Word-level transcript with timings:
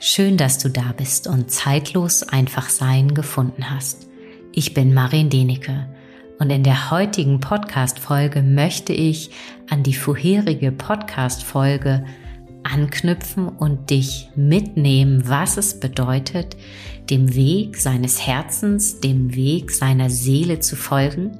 Schön, 0.00 0.36
dass 0.36 0.58
du 0.58 0.70
da 0.70 0.94
bist 0.96 1.26
und 1.26 1.50
zeitlos 1.50 2.22
einfach 2.22 2.68
sein 2.68 3.14
gefunden 3.14 3.68
hast. 3.68 4.06
Ich 4.52 4.72
bin 4.72 4.94
Marin 4.94 5.28
Denecke 5.28 5.88
und 6.38 6.50
in 6.50 6.62
der 6.62 6.92
heutigen 6.92 7.40
Podcast-Folge 7.40 8.42
möchte 8.42 8.92
ich 8.92 9.32
an 9.68 9.82
die 9.82 9.94
vorherige 9.94 10.70
Podcast-Folge 10.70 12.04
anknüpfen 12.62 13.48
und 13.48 13.90
dich 13.90 14.28
mitnehmen, 14.36 15.28
was 15.28 15.56
es 15.56 15.80
bedeutet, 15.80 16.56
dem 17.10 17.34
Weg 17.34 17.76
seines 17.76 18.24
Herzens, 18.24 19.00
dem 19.00 19.34
Weg 19.34 19.72
seiner 19.72 20.10
Seele 20.10 20.60
zu 20.60 20.76
folgen, 20.76 21.36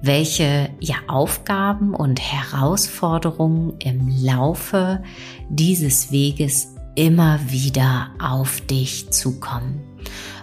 welche 0.00 0.70
ja, 0.80 0.96
Aufgaben 1.08 1.94
und 1.94 2.20
Herausforderungen 2.20 3.74
im 3.80 4.08
Laufe 4.08 5.02
dieses 5.50 6.10
Weges 6.10 6.71
immer 6.94 7.38
wieder 7.48 8.10
auf 8.18 8.60
dich 8.62 9.10
zukommen. 9.10 9.80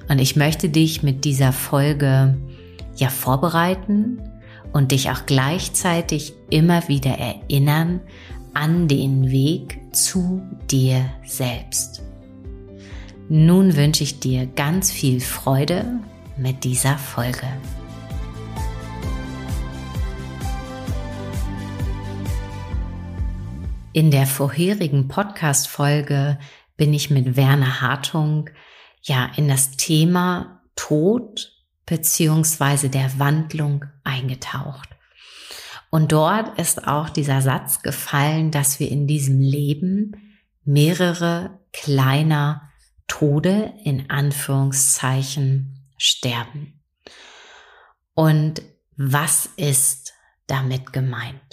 Und 0.08 0.20
ich 0.20 0.36
möchte 0.36 0.70
dich 0.70 1.04
mit 1.04 1.26
dieser 1.26 1.54
Folge 1.54 2.38
ja 2.96 3.10
vorbereiten 3.10 4.20
und 4.74 4.92
dich 4.92 5.10
auch 5.12 5.26
gleichzeitig 5.26 6.34
immer 6.50 6.88
wieder 6.88 7.12
erinnern 7.12 8.02
an 8.54 8.88
den 8.88 9.30
Weg 9.32 9.80
zu 9.92 10.42
dir 10.70 11.06
selbst. 11.26 12.02
Nun 13.30 13.76
wünsche 13.76 14.04
ich 14.04 14.20
dir 14.20 14.48
ganz 14.48 14.92
viel 14.92 15.20
Freude 15.20 16.00
mit 16.38 16.64
dieser 16.64 16.98
Folge. 16.98 17.48
In 23.92 24.12
der 24.12 24.28
vorherigen 24.28 25.08
Podcast-Folge 25.08 26.38
bin 26.78 26.94
ich 26.94 27.10
mit 27.10 27.36
Werner 27.36 27.82
Hartung 27.82 28.52
ja 29.02 29.32
in 29.36 29.48
das 29.48 29.72
Thema 29.72 30.62
Tod 30.76 31.52
beziehungsweise 31.88 32.90
der 32.90 33.18
Wandlung 33.18 33.86
eingetaucht. 34.04 34.90
Und 35.90 36.12
dort 36.12 36.60
ist 36.60 36.88
auch 36.88 37.10
dieser 37.10 37.42
Satz 37.42 37.82
gefallen, 37.82 38.52
dass 38.52 38.80
wir 38.80 38.92
in 38.92 39.08
diesem 39.08 39.40
Leben 39.40 40.38
mehrere 40.64 41.60
kleiner 41.74 42.70
Tode 43.08 43.74
in 43.84 44.12
Anführungszeichen 44.12 45.90
sterben. 45.98 46.80
Und 48.14 48.62
was 48.96 49.48
ist 49.58 50.14
damit 50.46 50.94
gemeint? 50.94 51.49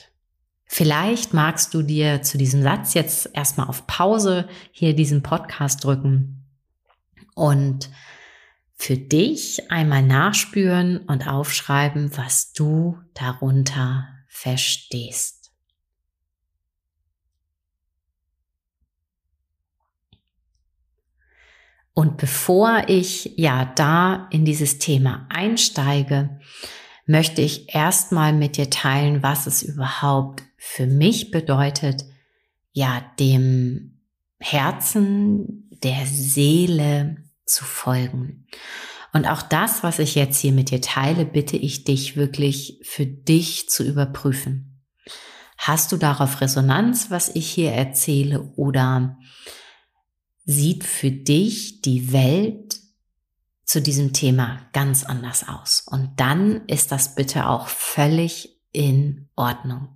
Vielleicht 0.76 1.32
magst 1.32 1.72
du 1.72 1.80
dir 1.80 2.20
zu 2.20 2.36
diesem 2.36 2.62
Satz 2.62 2.92
jetzt 2.92 3.30
erstmal 3.32 3.66
auf 3.66 3.86
Pause 3.86 4.46
hier 4.72 4.94
diesen 4.94 5.22
Podcast 5.22 5.82
drücken 5.82 6.44
und 7.34 7.88
für 8.74 8.98
dich 8.98 9.70
einmal 9.70 10.02
nachspüren 10.02 10.98
und 10.98 11.28
aufschreiben, 11.28 12.14
was 12.18 12.52
du 12.52 12.98
darunter 13.14 14.06
verstehst. 14.28 15.50
Und 21.94 22.18
bevor 22.18 22.82
ich 22.88 23.32
ja 23.38 23.64
da 23.64 24.28
in 24.30 24.44
dieses 24.44 24.78
Thema 24.78 25.26
einsteige, 25.30 26.38
möchte 27.06 27.40
ich 27.40 27.74
erstmal 27.74 28.34
mit 28.34 28.58
dir 28.58 28.68
teilen, 28.68 29.22
was 29.22 29.46
es 29.46 29.62
überhaupt 29.62 30.45
für 30.68 30.86
mich 30.86 31.30
bedeutet, 31.30 32.04
ja, 32.72 33.00
dem 33.18 34.00
Herzen 34.38 35.70
der 35.82 36.04
Seele 36.06 37.16
zu 37.46 37.64
folgen. 37.64 38.46
Und 39.12 39.26
auch 39.26 39.40
das, 39.40 39.82
was 39.82 39.98
ich 39.98 40.14
jetzt 40.14 40.38
hier 40.38 40.52
mit 40.52 40.70
dir 40.70 40.82
teile, 40.82 41.24
bitte 41.24 41.56
ich 41.56 41.84
dich 41.84 42.16
wirklich 42.16 42.80
für 42.82 43.06
dich 43.06 43.70
zu 43.70 43.84
überprüfen. 43.84 44.82
Hast 45.56 45.92
du 45.92 45.96
darauf 45.96 46.40
Resonanz, 46.42 47.10
was 47.10 47.30
ich 47.34 47.48
hier 47.48 47.72
erzähle, 47.72 48.42
oder 48.56 49.16
sieht 50.44 50.84
für 50.84 51.10
dich 51.10 51.80
die 51.80 52.12
Welt 52.12 52.78
zu 53.64 53.80
diesem 53.80 54.12
Thema 54.12 54.60
ganz 54.74 55.04
anders 55.04 55.48
aus? 55.48 55.86
Und 55.86 56.20
dann 56.20 56.66
ist 56.66 56.92
das 56.92 57.14
bitte 57.14 57.48
auch 57.48 57.68
völlig 57.68 58.60
in 58.72 59.30
Ordnung. 59.34 59.95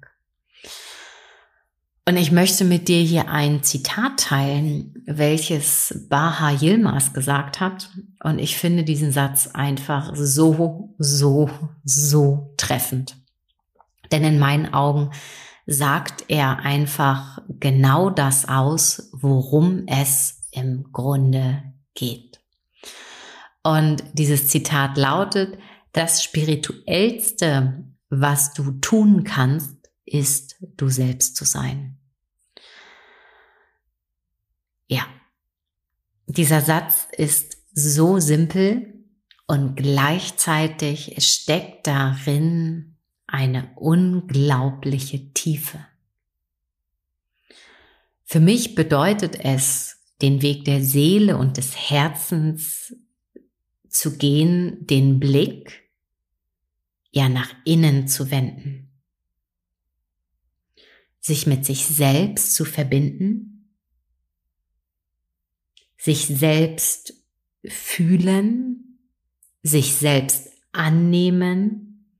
Und 2.10 2.16
ich 2.16 2.32
möchte 2.32 2.64
mit 2.64 2.88
dir 2.88 3.02
hier 3.02 3.28
ein 3.28 3.62
Zitat 3.62 4.18
teilen, 4.18 4.94
welches 5.06 6.06
Baha 6.08 6.50
Yilmaz 6.50 7.12
gesagt 7.12 7.60
hat. 7.60 7.88
Und 8.24 8.40
ich 8.40 8.56
finde 8.56 8.82
diesen 8.82 9.12
Satz 9.12 9.46
einfach 9.54 10.10
so, 10.16 10.92
so, 10.98 11.48
so 11.84 12.52
treffend. 12.56 13.16
Denn 14.10 14.24
in 14.24 14.40
meinen 14.40 14.74
Augen 14.74 15.12
sagt 15.66 16.24
er 16.26 16.58
einfach 16.58 17.42
genau 17.48 18.10
das 18.10 18.48
aus, 18.48 19.10
worum 19.12 19.86
es 19.86 20.48
im 20.50 20.90
Grunde 20.90 21.62
geht. 21.94 22.40
Und 23.62 24.02
dieses 24.14 24.48
Zitat 24.48 24.96
lautet, 24.96 25.56
das 25.92 26.24
Spirituellste, 26.24 27.84
was 28.08 28.52
du 28.52 28.72
tun 28.80 29.22
kannst, 29.22 29.76
ist, 30.04 30.56
du 30.76 30.88
selbst 30.88 31.36
zu 31.36 31.44
sein. 31.44 31.98
Ja, 34.90 35.06
dieser 36.26 36.62
Satz 36.62 37.06
ist 37.12 37.58
so 37.72 38.18
simpel 38.18 39.04
und 39.46 39.76
gleichzeitig 39.76 41.14
steckt 41.24 41.86
darin 41.86 42.96
eine 43.28 43.70
unglaubliche 43.76 45.32
Tiefe. 45.32 45.78
Für 48.24 48.40
mich 48.40 48.74
bedeutet 48.74 49.44
es, 49.44 49.96
den 50.22 50.42
Weg 50.42 50.64
der 50.64 50.82
Seele 50.82 51.36
und 51.36 51.56
des 51.56 51.76
Herzens 51.76 52.92
zu 53.88 54.18
gehen, 54.18 54.88
den 54.88 55.20
Blick 55.20 55.88
ja 57.12 57.28
nach 57.28 57.54
innen 57.64 58.08
zu 58.08 58.32
wenden. 58.32 58.90
Sich 61.20 61.46
mit 61.46 61.64
sich 61.64 61.86
selbst 61.86 62.56
zu 62.56 62.64
verbinden, 62.64 63.59
sich 66.00 66.26
selbst 66.26 67.14
fühlen, 67.64 68.98
sich 69.62 69.94
selbst 69.94 70.48
annehmen 70.72 72.16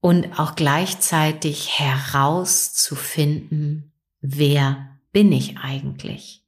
und 0.00 0.38
auch 0.38 0.56
gleichzeitig 0.56 1.78
herauszufinden, 1.78 3.92
wer 4.20 4.98
bin 5.12 5.32
ich 5.32 5.58
eigentlich? 5.58 6.42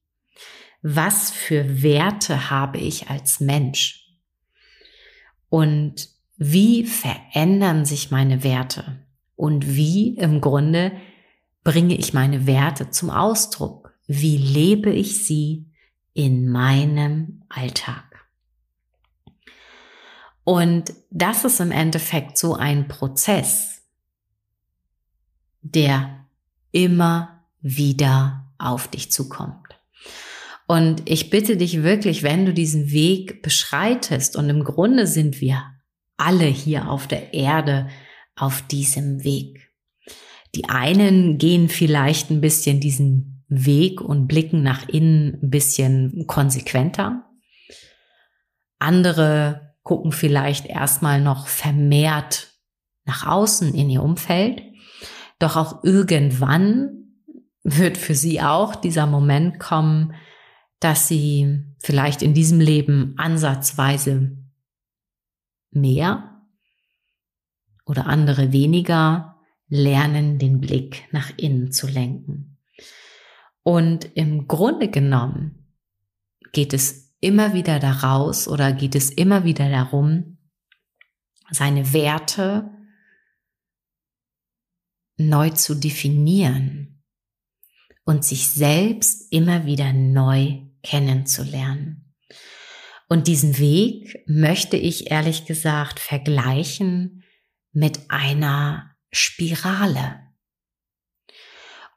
Was 0.80 1.30
für 1.30 1.82
Werte 1.82 2.50
habe 2.50 2.78
ich 2.78 3.10
als 3.10 3.40
Mensch? 3.40 4.04
Und 5.48 6.08
wie 6.36 6.84
verändern 6.84 7.84
sich 7.84 8.10
meine 8.10 8.44
Werte? 8.44 9.08
und 9.38 9.76
wie 9.76 10.16
im 10.16 10.40
Grunde 10.40 10.92
bringe 11.62 11.94
ich 11.94 12.12
meine 12.12 12.46
Werte 12.46 12.90
zum 12.90 13.08
Ausdruck? 13.08 13.88
Wie 14.08 14.38
lebe 14.38 14.91
ich 14.91 15.24
sie 15.24 15.66
in 16.14 16.48
meinem 16.48 17.42
Alltag? 17.50 18.26
Und 20.44 20.94
das 21.10 21.44
ist 21.44 21.60
im 21.60 21.70
Endeffekt 21.70 22.38
so 22.38 22.54
ein 22.54 22.88
Prozess, 22.88 23.82
der 25.60 26.26
immer 26.72 27.44
wieder 27.60 28.50
auf 28.56 28.88
dich 28.88 29.12
zukommt. 29.12 29.78
Und 30.66 31.03
ich 31.04 31.28
bitte 31.28 31.59
dich 31.59 31.83
wirklich, 31.83 32.22
wenn 32.22 32.47
du 32.47 32.54
diesen 32.54 32.91
Weg 32.91 33.42
beschreitest, 33.42 34.36
und 34.36 34.48
im 34.48 34.65
Grunde 34.65 35.06
sind 35.06 35.42
wir 35.42 35.62
alle 36.16 36.47
hier 36.47 36.91
auf 36.91 37.06
der 37.06 37.34
Erde 37.34 37.88
auf 38.36 38.62
diesem 38.62 39.22
Weg. 39.22 39.71
Die 40.54 40.66
einen 40.71 41.36
gehen 41.36 41.68
vielleicht 41.68 42.30
ein 42.30 42.41
bisschen 42.41 42.80
diesen 42.80 43.37
Weg 43.48 44.00
und 44.00 44.28
blicken 44.28 44.62
nach 44.62 44.89
innen 44.89 45.39
ein 45.42 45.50
bisschen 45.50 46.27
konsequenter. 46.27 47.24
Andere 48.78 49.74
gucken 49.83 50.12
vielleicht 50.12 50.66
erstmal 50.66 51.21
noch 51.21 51.47
vermehrt 51.48 52.53
nach 53.04 53.27
außen 53.27 53.74
in 53.74 53.89
ihr 53.89 54.03
Umfeld. 54.03 54.62
Doch 55.39 55.56
auch 55.56 55.83
irgendwann 55.83 56.98
wird 57.62 57.97
für 57.97 58.15
sie 58.15 58.41
auch 58.42 58.74
dieser 58.74 59.06
Moment 59.06 59.59
kommen, 59.59 60.15
dass 60.80 61.09
sie 61.09 61.65
vielleicht 61.78 62.22
in 62.22 62.34
diesem 62.34 62.60
Leben 62.60 63.15
ansatzweise 63.16 64.36
mehr 65.71 66.42
oder 67.84 68.06
andere 68.06 68.53
weniger 68.53 69.36
lernen, 69.68 70.39
den 70.39 70.60
Blick 70.60 71.09
nach 71.12 71.30
innen 71.36 71.72
zu 71.72 71.86
lenken. 71.86 72.47
Und 73.68 74.16
im 74.16 74.48
Grunde 74.48 74.88
genommen 74.88 75.74
geht 76.53 76.72
es 76.72 77.12
immer 77.20 77.53
wieder 77.53 77.78
daraus 77.78 78.48
oder 78.48 78.72
geht 78.72 78.94
es 78.94 79.10
immer 79.10 79.44
wieder 79.44 79.68
darum, 79.68 80.38
seine 81.50 81.92
Werte 81.92 82.70
neu 85.18 85.50
zu 85.50 85.74
definieren 85.74 87.04
und 88.06 88.24
sich 88.24 88.48
selbst 88.48 89.30
immer 89.30 89.66
wieder 89.66 89.92
neu 89.92 90.62
kennenzulernen. 90.82 92.14
Und 93.06 93.26
diesen 93.26 93.59
Weg 93.59 94.24
möchte 94.26 94.78
ich 94.78 95.10
ehrlich 95.10 95.44
gesagt 95.44 96.00
vergleichen 96.00 97.22
mit 97.72 98.00
einer 98.09 98.97
Spirale. 99.10 100.28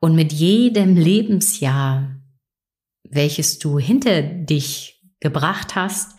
Und 0.03 0.15
mit 0.15 0.33
jedem 0.33 0.97
Lebensjahr, 0.97 2.19
welches 3.03 3.59
du 3.59 3.77
hinter 3.77 4.23
dich 4.23 4.99
gebracht 5.19 5.75
hast, 5.75 6.17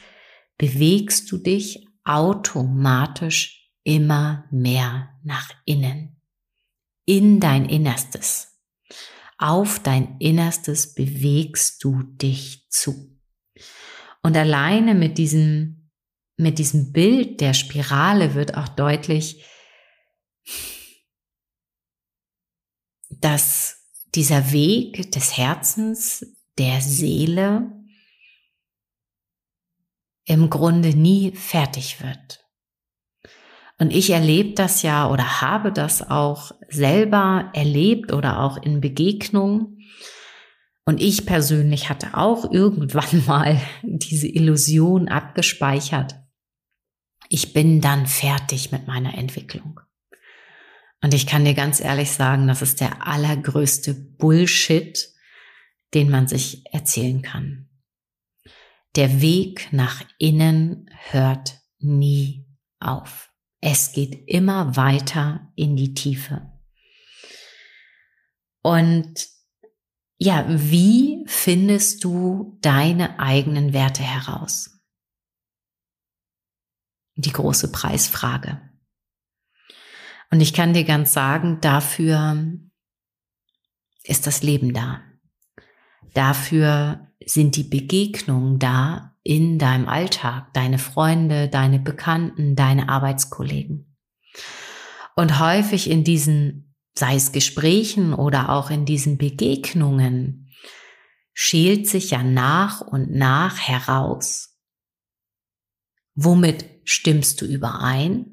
bewegst 0.57 1.31
du 1.33 1.39
dich 1.39 1.89
automatisch 2.05 3.73
immer 3.83 4.45
mehr 4.53 5.09
nach 5.25 5.51
innen, 5.65 6.21
in 7.07 7.41
dein 7.41 7.69
Innerstes. 7.69 8.57
Auf 9.37 9.81
dein 9.81 10.17
Innerstes 10.21 10.95
bewegst 10.95 11.83
du 11.83 12.05
dich 12.05 12.69
zu. 12.71 13.19
Und 14.23 14.37
alleine 14.37 14.95
mit 14.95 15.19
diesem, 15.19 15.91
mit 16.37 16.61
diesem 16.61 16.93
Bild 16.93 17.41
der 17.41 17.53
Spirale 17.53 18.35
wird 18.35 18.57
auch 18.57 18.69
deutlich, 18.69 19.45
dass 23.25 23.89
dieser 24.15 24.53
Weg 24.53 25.11
des 25.13 25.37
Herzens, 25.37 26.27
der 26.59 26.81
Seele 26.81 27.73
im 30.27 30.51
Grunde 30.51 30.91
nie 30.91 31.33
fertig 31.33 32.03
wird. 32.03 32.47
Und 33.79 33.93
ich 33.93 34.11
erlebe 34.11 34.55
das 34.55 34.83
ja 34.83 35.11
oder 35.11 35.41
habe 35.41 35.73
das 35.73 36.09
auch 36.09 36.53
selber 36.69 37.51
erlebt 37.55 38.13
oder 38.13 38.41
auch 38.41 38.57
in 38.63 38.81
Begegnungen. 38.81 39.79
Und 40.85 41.01
ich 41.01 41.27
persönlich 41.27 41.89
hatte 41.89 42.17
auch 42.17 42.51
irgendwann 42.53 43.25
mal 43.27 43.61
diese 43.83 44.29
Illusion 44.29 45.09
abgespeichert. 45.09 46.15
Ich 47.29 47.53
bin 47.55 47.81
dann 47.81 48.07
fertig 48.07 48.73
mit 48.73 48.87
meiner 48.87 49.17
Entwicklung. 49.17 49.81
Und 51.03 51.15
ich 51.15 51.27
kann 51.27 51.45
dir 51.45 51.55
ganz 51.55 51.81
ehrlich 51.81 52.13
sagen, 52.13 52.47
das 52.47 52.63
ist 52.63 52.81
der 52.81 53.07
allergrößte 53.07 53.93
Bullshit, 53.93 55.13
den 55.95 56.09
man 56.09 56.29
sich 56.29 56.65
erzählen 56.73 57.23
kann. 57.23 57.69
Der 58.95 59.21
Weg 59.21 59.73
nach 59.73 60.03
innen 60.19 60.89
hört 61.11 61.61
nie 61.79 62.47
auf. 62.79 63.31
Es 63.61 63.93
geht 63.93 64.29
immer 64.29 64.77
weiter 64.77 65.53
in 65.57 65.77
die 65.77 65.95
Tiefe. 65.95 66.53
Und 68.63 69.29
ja, 70.19 70.47
wie 70.49 71.25
findest 71.27 72.05
du 72.05 72.59
deine 72.61 73.19
eigenen 73.19 73.73
Werte 73.73 74.03
heraus? 74.03 74.71
Die 77.17 77.33
große 77.33 77.73
Preisfrage. 77.73 78.72
Und 80.33 80.41
ich 80.41 80.55
kann 80.55 80.73
dir 80.73 80.85
ganz 80.85 81.13
sagen, 81.13 81.59
dafür 81.61 82.43
ist 84.03 84.27
das 84.27 84.43
Leben 84.43 84.73
da. 84.73 85.03
Dafür 86.15 87.09
sind 87.23 87.55
die 87.57 87.65
Begegnungen 87.65 88.59
da 88.59 89.15
in 89.23 89.59
deinem 89.59 89.87
Alltag, 89.91 90.55
deine 90.55 90.79
Freunde, 90.79 91.49
deine 91.49 91.79
Bekannten, 91.79 92.57
deine 92.57 92.89
Arbeitskollegen. 92.89 93.95
Und 95.17 95.39
häufig 95.39 95.91
in 95.91 96.03
diesen, 96.03 96.75
sei 96.97 97.15
es 97.15 97.33
Gesprächen 97.33 98.15
oder 98.15 98.49
auch 98.49 98.71
in 98.71 98.87
diesen 98.87 99.19
Begegnungen, 99.19 100.51
schält 101.35 101.87
sich 101.87 102.11
ja 102.11 102.23
nach 102.23 102.81
und 102.81 103.11
nach 103.11 103.59
heraus, 103.59 104.59
womit 106.15 106.65
stimmst 106.85 107.43
du 107.43 107.45
überein 107.45 108.32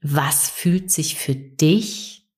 was 0.00 0.48
fühlt 0.50 0.90
sich 0.90 1.16
für 1.16 1.34
dich 1.34 2.28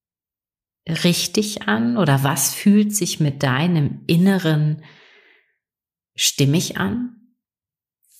richtig 0.88 1.62
an 1.62 1.96
oder 1.96 2.22
was 2.22 2.54
fühlt 2.54 2.94
sich 2.94 3.20
mit 3.20 3.42
deinem 3.42 4.02
Inneren 4.06 4.82
stimmig 6.14 6.78
an 6.78 7.18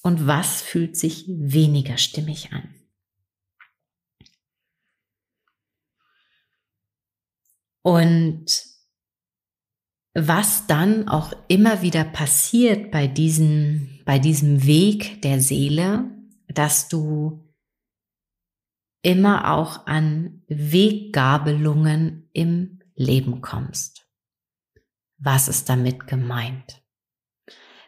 und 0.03 0.27
was 0.27 0.63
fühlt 0.63 0.97
sich 0.97 1.27
weniger 1.29 1.97
stimmig 1.97 2.53
an. 2.53 2.75
Und 7.83 8.65
was 10.15 10.67
dann 10.67 11.09
auch 11.09 11.33
immer 11.49 11.81
wieder 11.81 12.05
passiert 12.05 12.91
bei 12.91 13.07
diesem, 13.07 14.01
bei 14.05 14.19
diesem 14.19 14.67
Weg 14.67 15.23
der 15.23 15.41
Seele, 15.41 16.11
dass 16.49 16.89
du 16.89 17.48
immer 19.03 19.53
auch 19.53 19.87
an 19.87 20.43
Weggabelungen 20.49 22.29
im 22.33 22.81
Leben 22.95 23.41
kommst. 23.41 24.07
Was 25.19 25.49
ist 25.49 25.69
damit 25.69 26.07
gemeint? 26.07 26.83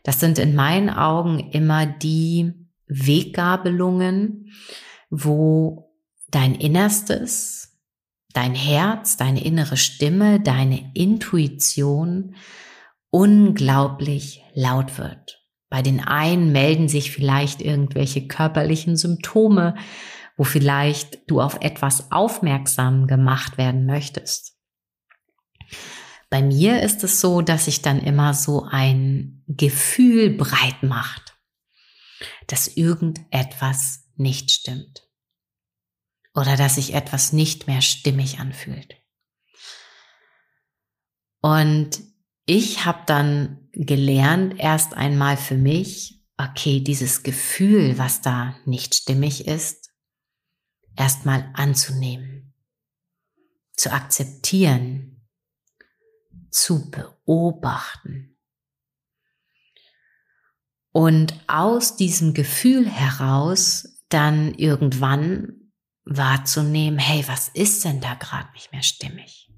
Das 0.03 0.21
sind 0.21 0.39
in 0.39 0.55
meinen 0.55 0.91
Augen 0.91 1.51
immer 1.51 1.87
die 1.87 2.53
Weggabelungen, 2.87 4.53
wo 5.11 5.93
dein 6.29 6.55
Innerstes, 6.55 7.79
dein 8.33 8.55
Herz, 8.55 9.17
deine 9.17 9.45
innere 9.45 9.77
Stimme, 9.77 10.41
deine 10.41 10.93
Intuition 10.95 12.35
unglaublich 13.11 14.43
laut 14.55 14.99
wird. 14.99 15.45
Bei 15.69 15.83
den 15.83 16.01
einen 16.01 16.51
melden 16.53 16.89
sich 16.89 17.11
vielleicht 17.11 17.61
irgendwelche 17.61 18.27
körperlichen 18.27 18.97
Symptome, 18.97 19.77
wo 20.41 20.45
vielleicht 20.45 21.31
du 21.31 21.43
auf 21.43 21.59
etwas 21.61 22.11
aufmerksam 22.11 23.07
gemacht 23.07 23.59
werden 23.59 23.85
möchtest. 23.85 24.57
Bei 26.31 26.41
mir 26.41 26.83
ist 26.83 27.05
es 27.05 27.21
so, 27.21 27.43
dass 27.43 27.67
sich 27.67 27.83
dann 27.83 28.01
immer 28.01 28.33
so 28.33 28.65
ein 28.65 29.45
Gefühl 29.49 30.31
breit 30.31 30.83
macht, 30.83 31.39
dass 32.47 32.69
irgendetwas 32.69 34.09
nicht 34.17 34.51
stimmt 34.51 35.07
oder 36.35 36.57
dass 36.57 36.77
sich 36.77 36.95
etwas 36.95 37.35
nicht 37.35 37.67
mehr 37.67 37.83
stimmig 37.83 38.39
anfühlt. 38.39 38.97
Und 41.43 42.01
ich 42.47 42.87
habe 42.87 43.03
dann 43.05 43.69
gelernt, 43.73 44.55
erst 44.59 44.95
einmal 44.95 45.37
für 45.37 45.59
mich, 45.59 46.23
okay, 46.39 46.81
dieses 46.81 47.25
Gefühl, 47.25 47.99
was 47.99 48.23
da 48.23 48.57
nicht 48.65 48.95
stimmig 48.95 49.47
ist, 49.47 49.80
erstmal 50.97 51.51
anzunehmen, 51.55 52.55
zu 53.73 53.93
akzeptieren, 53.93 55.27
zu 56.51 56.91
beobachten. 56.91 58.37
Und 60.93 61.35
aus 61.47 61.97
diesem 61.97 62.35
Gefühl 62.35 62.89
heraus 62.89 64.03
dann 64.09 64.55
irgendwann 64.55 65.73
wahrzunehmen, 66.05 66.99
hey, 66.99 67.25
was 67.29 67.49
ist 67.49 67.85
denn 67.85 68.01
da 68.01 68.15
gerade 68.15 68.51
nicht 68.53 68.73
mehr 68.73 68.83
stimmig? 68.83 69.53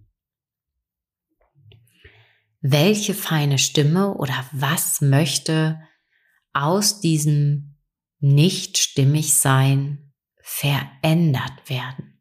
Welche 2.61 3.15
feine 3.15 3.59
Stimme 3.59 4.15
oder 4.15 4.47
was 4.53 5.01
möchte 5.01 5.81
aus 6.53 7.01
diesem 7.01 7.79
nicht 8.21 8.79
stimmig 8.79 9.35
sein 9.35 10.12
verändert 10.53 11.69
werden. 11.69 12.21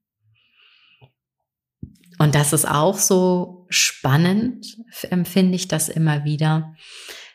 Und 2.18 2.34
das 2.34 2.54
ist 2.54 2.66
auch 2.66 2.98
so 2.98 3.66
spannend, 3.70 4.78
empfinde 5.10 5.56
ich 5.56 5.68
das 5.68 5.90
immer 5.90 6.24
wieder, 6.24 6.76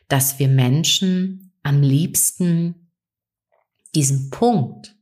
dass 0.08 0.38
wir 0.38 0.48
Menschen 0.48 1.52
am 1.62 1.82
liebsten 1.82 2.92
diesen 3.94 4.30
Punkt, 4.30 4.96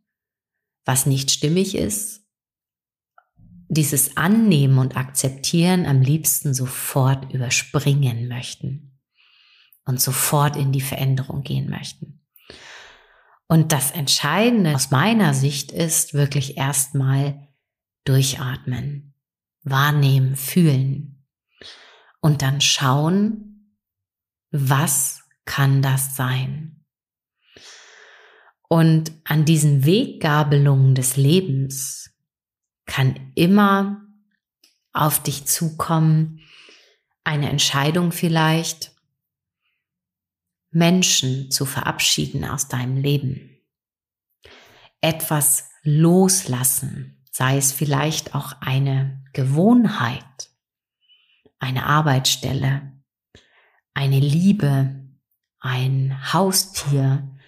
was 0.84 1.06
nicht 1.06 1.30
stimmig 1.30 1.76
ist, 1.76 2.22
dieses 3.68 4.16
Annehmen 4.16 4.78
und 4.78 4.96
Akzeptieren 4.96 5.86
am 5.86 6.00
liebsten 6.00 6.54
sofort 6.54 7.32
überspringen 7.32 8.26
möchten 8.26 9.00
und 9.84 10.00
sofort 10.00 10.56
in 10.56 10.72
die 10.72 10.80
Veränderung 10.80 11.42
gehen 11.42 11.68
möchten. 11.70 12.23
Und 13.54 13.70
das 13.70 13.92
Entscheidende 13.92 14.74
aus 14.74 14.90
meiner 14.90 15.32
Sicht 15.32 15.70
ist 15.70 16.12
wirklich 16.12 16.56
erstmal 16.56 17.46
durchatmen, 18.04 19.14
wahrnehmen, 19.62 20.34
fühlen. 20.34 21.24
und 22.20 22.42
dann 22.42 22.60
schauen, 22.60 23.78
was 24.50 25.22
kann 25.44 25.82
das 25.82 26.16
sein? 26.16 26.84
Und 28.68 29.12
an 29.22 29.44
diesen 29.44 29.86
Weggabelungen 29.86 30.96
des 30.96 31.16
Lebens 31.16 32.12
kann 32.86 33.30
immer 33.36 34.04
auf 34.92 35.22
dich 35.22 35.44
zukommen, 35.44 36.40
eine 37.22 37.50
Entscheidung 37.50 38.10
vielleicht, 38.10 38.93
Menschen 40.74 41.50
zu 41.50 41.64
verabschieden 41.64 42.44
aus 42.44 42.68
deinem 42.68 42.96
Leben. 42.96 43.50
Etwas 45.00 45.70
loslassen, 45.82 47.24
sei 47.30 47.56
es 47.56 47.72
vielleicht 47.72 48.34
auch 48.34 48.54
eine 48.60 49.22
Gewohnheit, 49.32 50.50
eine 51.58 51.86
Arbeitsstelle, 51.86 52.92
eine 53.94 54.18
Liebe, 54.18 55.04
ein 55.60 56.32
Haustier. 56.32 57.38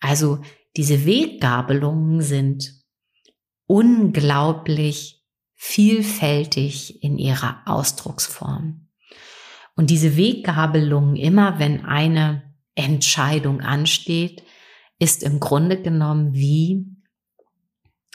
Also 0.00 0.42
diese 0.76 1.06
Weggabelungen 1.06 2.20
sind 2.20 2.84
unglaublich 3.66 5.24
vielfältig 5.54 7.02
in 7.02 7.18
ihrer 7.18 7.62
Ausdrucksform. 7.66 8.83
Und 9.76 9.90
diese 9.90 10.16
Weggabelung, 10.16 11.16
immer 11.16 11.58
wenn 11.58 11.84
eine 11.84 12.54
Entscheidung 12.74 13.60
ansteht, 13.60 14.42
ist 14.98 15.22
im 15.22 15.40
Grunde 15.40 15.80
genommen 15.80 16.34
wie, 16.34 16.86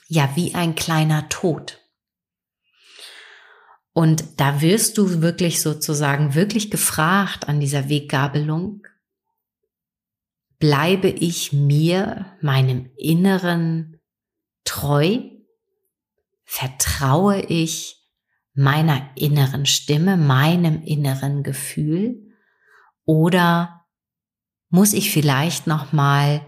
ja, 0.08 0.30
wie 0.36 0.56
ein 0.56 0.76
kleiner 0.76 1.28
Tod. 1.30 1.80
Und 3.94 4.40
da 4.40 4.62
wirst 4.62 4.98
du 4.98 5.22
wirklich 5.22 5.62
sozusagen 5.62 6.34
wirklich 6.34 6.72
gefragt 6.72 7.50
an 7.50 7.60
dieser 7.60 7.90
Weggabelung, 7.90 8.84
bleibe 10.60 11.10
ich 11.10 11.52
mir, 11.52 12.38
meinem 12.42 12.92
Inneren 12.96 14.00
treu? 14.64 15.20
Vertraue 16.46 17.42
ich 17.42 17.99
meiner 18.60 19.10
inneren 19.16 19.66
Stimme, 19.66 20.18
meinem 20.18 20.84
inneren 20.84 21.44
Gefühl? 21.44 22.28
Oder 23.06 23.86
muss 24.68 24.92
ich 24.92 25.12
vielleicht 25.12 25.66
noch 25.66 25.94
mal 25.94 26.46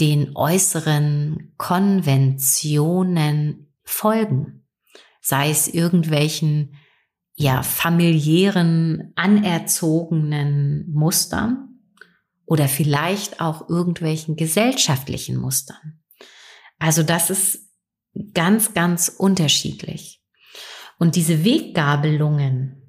den 0.00 0.36
äußeren 0.36 1.54
Konventionen 1.56 3.72
folgen? 3.84 4.66
Sei 5.22 5.48
es 5.48 5.66
irgendwelchen 5.66 6.74
ja 7.32 7.62
familiären 7.62 9.14
anerzogenen 9.16 10.92
Mustern 10.92 11.80
oder 12.44 12.68
vielleicht 12.68 13.40
auch 13.40 13.70
irgendwelchen 13.70 14.36
gesellschaftlichen 14.36 15.38
Mustern. 15.38 16.02
Also 16.78 17.02
das 17.02 17.30
ist 17.30 17.60
ganz 18.34 18.74
ganz 18.74 19.08
unterschiedlich. 19.08 20.20
Und 20.98 21.16
diese 21.16 21.44
Weggabelungen 21.44 22.80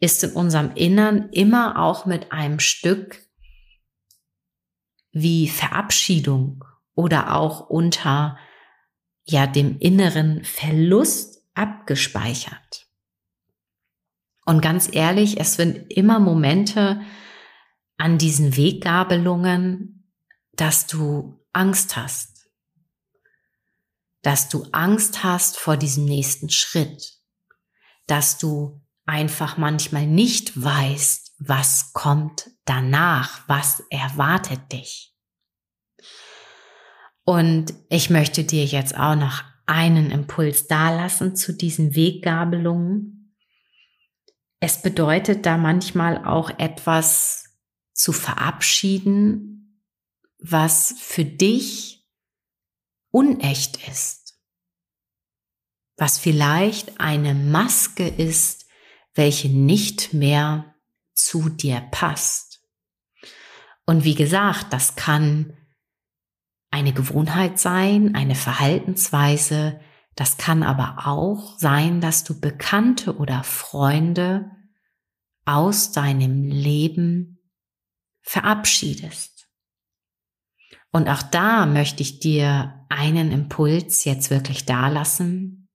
ist 0.00 0.24
in 0.24 0.32
unserem 0.32 0.72
Innern 0.74 1.28
immer 1.30 1.82
auch 1.82 2.06
mit 2.06 2.32
einem 2.32 2.60
Stück 2.60 3.22
wie 5.12 5.48
Verabschiedung 5.48 6.64
oder 6.94 7.34
auch 7.34 7.68
unter 7.68 8.38
ja 9.24 9.46
dem 9.46 9.78
inneren 9.78 10.44
Verlust 10.44 11.44
abgespeichert. 11.54 12.86
Und 14.44 14.62
ganz 14.62 14.88
ehrlich, 14.90 15.38
es 15.38 15.54
sind 15.54 15.92
immer 15.92 16.18
Momente 16.20 17.02
an 17.98 18.16
diesen 18.16 18.56
Weggabelungen, 18.56 20.10
dass 20.52 20.86
du 20.86 21.44
Angst 21.52 21.96
hast, 21.96 22.37
dass 24.22 24.48
du 24.48 24.66
Angst 24.72 25.22
hast 25.22 25.56
vor 25.56 25.76
diesem 25.76 26.04
nächsten 26.04 26.50
Schritt, 26.50 27.18
dass 28.06 28.38
du 28.38 28.80
einfach 29.06 29.56
manchmal 29.56 30.06
nicht 30.06 30.60
weißt, 30.60 31.34
was 31.38 31.92
kommt 31.92 32.50
danach, 32.64 33.48
was 33.48 33.82
erwartet 33.90 34.72
dich. 34.72 35.14
Und 37.24 37.74
ich 37.90 38.10
möchte 38.10 38.44
dir 38.44 38.64
jetzt 38.64 38.96
auch 38.96 39.14
noch 39.14 39.44
einen 39.66 40.10
Impuls 40.10 40.66
dalassen 40.66 41.36
zu 41.36 41.52
diesen 41.52 41.94
Weggabelungen. 41.94 43.34
Es 44.60 44.80
bedeutet 44.80 45.44
da 45.44 45.58
manchmal 45.58 46.24
auch 46.24 46.50
etwas 46.58 47.44
zu 47.92 48.12
verabschieden, 48.12 49.84
was 50.38 50.94
für 50.98 51.24
dich 51.24 51.97
unecht 53.10 53.88
ist, 53.88 54.38
was 55.96 56.18
vielleicht 56.18 57.00
eine 57.00 57.34
Maske 57.34 58.06
ist, 58.06 58.66
welche 59.14 59.48
nicht 59.48 60.12
mehr 60.14 60.74
zu 61.14 61.48
dir 61.48 61.80
passt. 61.90 62.60
Und 63.86 64.04
wie 64.04 64.14
gesagt, 64.14 64.72
das 64.72 64.96
kann 64.96 65.56
eine 66.70 66.92
Gewohnheit 66.92 67.58
sein, 67.58 68.14
eine 68.14 68.34
Verhaltensweise, 68.34 69.80
das 70.14 70.36
kann 70.36 70.62
aber 70.62 71.06
auch 71.06 71.58
sein, 71.58 72.00
dass 72.00 72.24
du 72.24 72.40
Bekannte 72.40 73.16
oder 73.16 73.44
Freunde 73.44 74.50
aus 75.44 75.92
deinem 75.92 76.42
Leben 76.44 77.38
verabschiedest. 78.20 79.37
Und 80.92 81.08
auch 81.08 81.22
da 81.22 81.66
möchte 81.66 82.02
ich 82.02 82.20
dir 82.20 82.86
einen 82.88 83.30
Impuls 83.32 84.04
jetzt 84.04 84.30
wirklich 84.30 84.64
dalassen. 84.64 85.68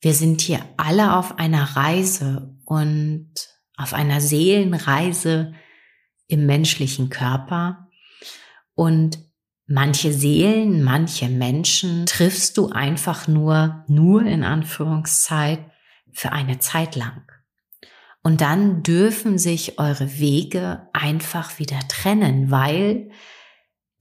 Wir 0.00 0.14
sind 0.14 0.40
hier 0.40 0.60
alle 0.76 1.16
auf 1.16 1.38
einer 1.38 1.76
Reise 1.76 2.56
und 2.64 3.32
auf 3.76 3.94
einer 3.94 4.20
Seelenreise 4.20 5.54
im 6.28 6.46
menschlichen 6.46 7.10
Körper. 7.10 7.88
Und 8.74 9.18
manche 9.66 10.12
Seelen, 10.12 10.82
manche 10.82 11.28
Menschen 11.28 12.06
triffst 12.06 12.56
du 12.56 12.68
einfach 12.70 13.28
nur, 13.28 13.84
nur 13.88 14.22
in 14.22 14.44
Anführungszeit, 14.44 15.60
für 16.12 16.32
eine 16.32 16.60
Zeit 16.60 16.94
lang. 16.94 17.26
Und 18.26 18.40
dann 18.40 18.82
dürfen 18.82 19.36
sich 19.36 19.78
eure 19.78 20.18
Wege 20.18 20.88
einfach 20.94 21.58
wieder 21.58 21.78
trennen, 21.88 22.50
weil 22.50 23.10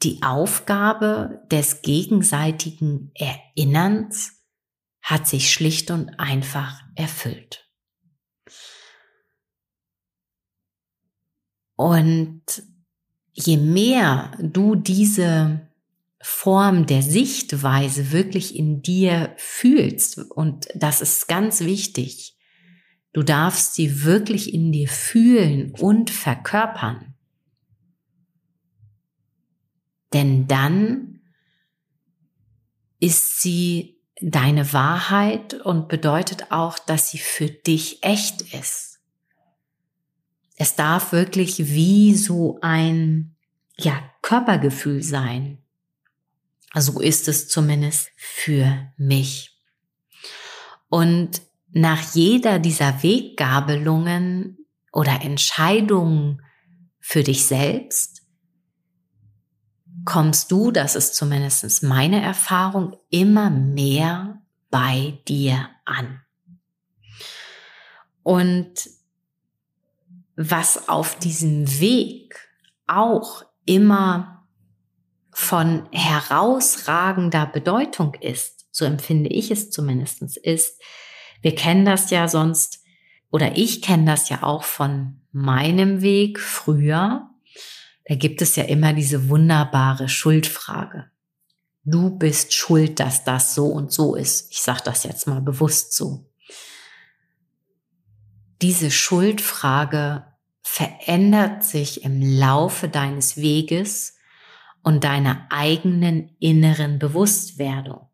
die 0.01 0.23
Aufgabe 0.23 1.45
des 1.51 1.81
gegenseitigen 1.81 3.11
Erinnerns 3.15 4.41
hat 5.01 5.27
sich 5.27 5.51
schlicht 5.51 5.91
und 5.91 6.19
einfach 6.21 6.81
erfüllt. 6.95 7.69
Und 11.75 12.43
je 13.33 13.57
mehr 13.57 14.37
du 14.39 14.75
diese 14.75 15.69
Form 16.21 16.85
der 16.85 17.01
Sichtweise 17.01 18.13
wirklich 18.13 18.55
in 18.55 18.81
dir 18.81 19.33
fühlst, 19.35 20.17
und 20.17 20.69
das 20.75 21.01
ist 21.01 21.27
ganz 21.27 21.59
wichtig, 21.59 22.32
Du 23.13 23.21
darfst 23.21 23.75
sie 23.75 24.03
wirklich 24.03 24.53
in 24.53 24.71
dir 24.71 24.89
fühlen 24.89 25.71
und 25.71 26.09
verkörpern. 26.09 27.13
Denn 30.11 30.47
dann 30.47 31.21
ist 32.99 33.41
sie 33.41 33.99
deine 34.21 34.73
Wahrheit 34.73 35.53
und 35.53 35.89
bedeutet 35.89 36.51
auch, 36.51 36.79
dass 36.79 37.11
sie 37.11 37.17
für 37.17 37.47
dich 37.47 38.03
echt 38.03 38.41
ist. 38.53 38.99
Es 40.55 40.75
darf 40.75 41.11
wirklich 41.11 41.67
wie 41.73 42.15
so 42.15 42.59
ein 42.61 43.35
ja, 43.77 43.99
Körpergefühl 44.21 45.03
sein. 45.03 45.57
So 46.75 46.99
ist 46.99 47.27
es 47.27 47.47
zumindest 47.47 48.09
für 48.15 48.91
mich. 48.97 49.59
Und 50.89 51.41
nach 51.73 52.13
jeder 52.13 52.59
dieser 52.59 53.01
Weggabelungen 53.01 54.57
oder 54.91 55.21
Entscheidungen 55.21 56.41
für 56.99 57.23
dich 57.23 57.45
selbst 57.45 58.21
kommst 60.05 60.51
du, 60.51 60.71
das 60.71 60.95
ist 60.95 61.15
zumindest 61.15 61.83
meine 61.83 62.21
Erfahrung, 62.21 62.97
immer 63.09 63.49
mehr 63.49 64.41
bei 64.69 65.19
dir 65.27 65.69
an. 65.85 66.21
Und 68.21 68.89
was 70.35 70.89
auf 70.89 71.17
diesem 71.19 71.79
Weg 71.79 72.49
auch 72.87 73.45
immer 73.65 74.45
von 75.31 75.87
herausragender 75.91 77.45
Bedeutung 77.45 78.13
ist, 78.15 78.65
so 78.71 78.85
empfinde 78.85 79.29
ich 79.29 79.51
es 79.51 79.71
zumindest, 79.71 80.37
ist, 80.37 80.81
Wir 81.43 81.53
kennen 81.53 81.85
das 81.85 82.09
ja 82.09 82.27
sonst, 82.27 82.83
oder 83.29 83.57
ich 83.57 83.81
kenne 83.81 84.05
das 84.05 84.29
ja 84.29 84.43
auch 84.43 84.63
von 84.63 85.19
meinem 85.31 86.01
Weg 86.01 86.39
früher. 86.39 87.29
Da 88.05 88.15
gibt 88.15 88.41
es 88.41 88.55
ja 88.55 88.63
immer 88.63 88.93
diese 88.93 89.29
wunderbare 89.29 90.07
Schuldfrage. 90.07 91.11
Du 91.83 92.17
bist 92.17 92.53
schuld, 92.53 92.99
dass 93.01 93.25
das 93.25 93.53
so 93.55 93.67
und 93.67 93.91
so 93.91 94.15
ist. 94.15 94.51
Ich 94.51 94.61
sage 94.61 94.81
das 94.85 95.03
jetzt 95.03 95.27
mal 95.27 95.41
bewusst 95.41 95.93
so. 95.93 96.29
Diese 98.61 98.89
Schuldfrage 98.89 100.25
verändert 100.61 101.65
sich 101.65 102.05
im 102.05 102.21
Laufe 102.21 102.87
deines 102.87 103.35
Weges 103.35 104.15
und 104.81 105.03
deiner 105.03 105.45
eigenen 105.49 106.37
inneren 106.39 106.99
Bewusstwerdung. 106.99 108.07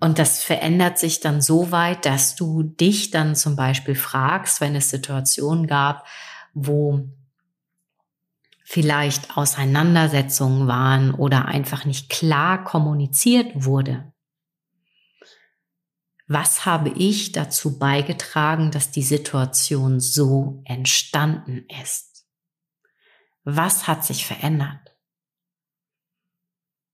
Und 0.00 0.18
das 0.18 0.42
verändert 0.42 0.98
sich 0.98 1.20
dann 1.20 1.40
so 1.40 1.72
weit, 1.72 2.06
dass 2.06 2.36
du 2.36 2.62
dich 2.62 3.10
dann 3.10 3.34
zum 3.34 3.56
Beispiel 3.56 3.96
fragst, 3.96 4.60
wenn 4.60 4.76
es 4.76 4.90
Situationen 4.90 5.66
gab, 5.66 6.06
wo 6.54 7.08
vielleicht 8.64 9.36
Auseinandersetzungen 9.36 10.68
waren 10.68 11.14
oder 11.14 11.46
einfach 11.46 11.84
nicht 11.84 12.10
klar 12.10 12.62
kommuniziert 12.64 13.64
wurde. 13.64 14.12
Was 16.28 16.66
habe 16.66 16.90
ich 16.90 17.32
dazu 17.32 17.78
beigetragen, 17.78 18.70
dass 18.70 18.90
die 18.90 19.02
Situation 19.02 19.98
so 19.98 20.60
entstanden 20.66 21.64
ist? 21.82 22.26
Was 23.44 23.88
hat 23.88 24.04
sich 24.04 24.26
verändert? 24.26 24.94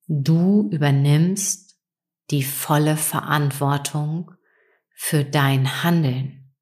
Du 0.07 0.69
übernimmst 0.71 1.64
die 2.31 2.43
volle 2.43 2.97
Verantwortung 2.97 4.31
für 4.95 5.25
dein 5.25 5.83
Handeln. 5.83 6.55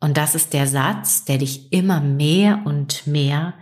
Und 0.00 0.16
das 0.16 0.34
ist 0.34 0.52
der 0.52 0.66
Satz, 0.66 1.24
der 1.24 1.38
dich 1.38 1.72
immer 1.72 2.00
mehr 2.00 2.62
und 2.64 3.06
mehr 3.06 3.58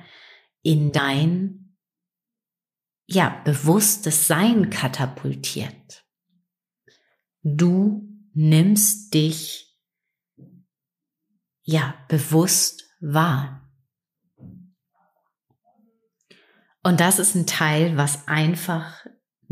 in 0.62 0.92
dein, 0.92 1.76
ja, 3.06 3.40
bewusstes 3.44 4.26
Sein 4.26 4.71
katapultiert. 4.71 6.04
Du 7.42 8.09
nimmst 8.33 9.14
dich, 9.14 9.78
ja, 11.62 11.94
bewusst 12.09 12.85
wahr. 13.00 13.71
Und 16.83 17.00
das 17.00 17.18
ist 17.18 17.35
ein 17.35 17.47
Teil, 17.47 17.97
was 17.97 18.28
einfach 18.28 19.03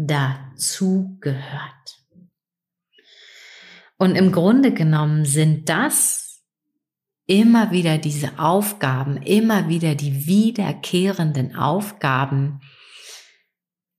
dazu 0.06 1.16
gehört. 1.20 2.02
Und 3.98 4.16
im 4.16 4.32
Grunde 4.32 4.74
genommen 4.74 5.24
sind 5.24 5.68
das 5.68 6.42
immer 7.26 7.70
wieder 7.70 7.98
diese 7.98 8.38
Aufgaben, 8.38 9.16
immer 9.22 9.68
wieder 9.68 9.94
die 9.94 10.26
wiederkehrenden 10.26 11.54
Aufgaben, 11.54 12.60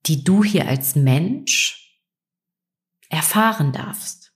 die 0.06 0.24
du 0.24 0.44
hier 0.44 0.68
als 0.68 0.96
Mensch 0.96 2.02
erfahren 3.10 3.72
darfst. 3.72 4.34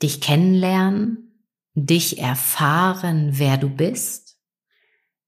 Dich 0.00 0.20
kennenlernen, 0.20 1.44
dich 1.74 2.18
erfahren, 2.18 3.38
wer 3.38 3.56
du 3.56 3.68
bist, 3.68 4.38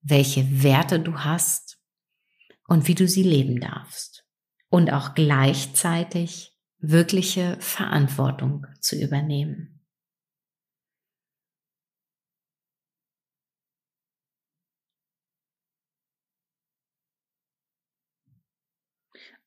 welche 0.02 0.62
Werte 0.62 1.00
du 1.00 1.18
hast 1.24 1.79
und 2.70 2.86
wie 2.86 2.94
du 2.94 3.08
sie 3.08 3.24
leben 3.24 3.60
darfst. 3.60 4.24
Und 4.68 4.92
auch 4.92 5.16
gleichzeitig 5.16 6.56
wirkliche 6.78 7.60
Verantwortung 7.60 8.64
zu 8.80 8.94
übernehmen. 8.96 9.84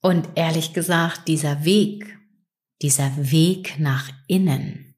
Und 0.01 0.27
ehrlich 0.35 0.73
gesagt, 0.73 1.29
dieser 1.29 1.63
Weg, 1.63 2.19
dieser 2.81 3.31
Weg 3.31 3.79
nach 3.79 4.11
innen 4.27 4.97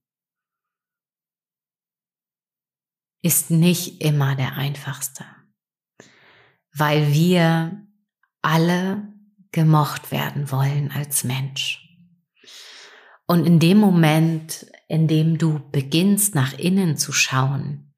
ist 3.22 3.52
nicht 3.52 4.02
immer 4.02 4.36
der 4.36 4.56
einfachste, 4.56 5.26
weil 6.72 7.14
wir 7.14 7.85
alle 8.46 9.12
gemocht 9.52 10.12
werden 10.12 10.52
wollen 10.52 10.92
als 10.92 11.24
Mensch. 11.24 11.82
Und 13.26 13.48
in 13.48 13.60
dem 13.60 13.80
Moment, 13.80 14.68
in 14.88 15.08
dem 15.08 15.40
du 15.40 15.60
beginnst 15.72 16.36
nach 16.36 16.54
innen 16.54 16.96
zu 16.96 17.12
schauen, 17.12 17.96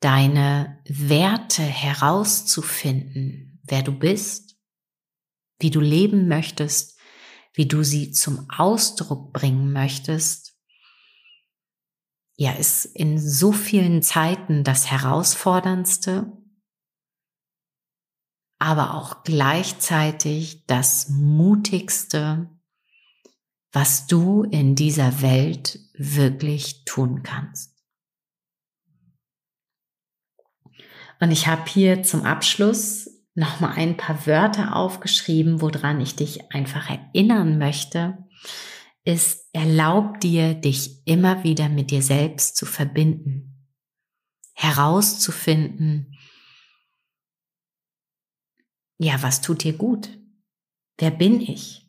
deine 0.00 0.82
Werte 0.88 1.62
herauszufinden, 1.62 3.60
wer 3.62 3.82
du 3.82 3.92
bist, 3.92 4.56
wie 5.60 5.70
du 5.70 5.78
leben 5.78 6.26
möchtest, 6.26 6.98
wie 7.54 7.66
du 7.66 7.84
sie 7.84 8.10
zum 8.10 8.50
Ausdruck 8.50 9.32
bringen 9.32 9.72
möchtest, 9.72 10.56
ja, 12.34 12.52
ist 12.52 12.86
in 12.86 13.20
so 13.20 13.52
vielen 13.52 14.02
Zeiten 14.02 14.64
das 14.64 14.90
Herausforderndste, 14.90 16.39
aber 18.60 18.94
auch 18.94 19.24
gleichzeitig 19.24 20.66
das 20.66 21.08
Mutigste, 21.08 22.50
was 23.72 24.06
du 24.06 24.42
in 24.42 24.74
dieser 24.76 25.22
Welt 25.22 25.80
wirklich 25.94 26.84
tun 26.84 27.22
kannst. 27.22 27.74
Und 31.20 31.30
ich 31.30 31.46
habe 31.46 31.68
hier 31.68 32.02
zum 32.02 32.24
Abschluss 32.24 33.10
nochmal 33.34 33.72
ein 33.76 33.96
paar 33.96 34.26
Wörter 34.26 34.76
aufgeschrieben, 34.76 35.62
woran 35.62 36.00
ich 36.00 36.16
dich 36.16 36.52
einfach 36.52 36.90
erinnern 36.90 37.56
möchte, 37.56 38.18
ist, 39.04 39.48
erlaub 39.54 40.20
dir, 40.20 40.52
dich 40.52 41.06
immer 41.06 41.44
wieder 41.44 41.70
mit 41.70 41.90
dir 41.90 42.02
selbst 42.02 42.56
zu 42.56 42.66
verbinden, 42.66 43.68
herauszufinden, 44.52 46.09
ja, 49.00 49.22
was 49.22 49.40
tut 49.40 49.64
dir 49.64 49.72
gut? 49.72 50.10
Wer 50.98 51.10
bin 51.10 51.40
ich? 51.40 51.86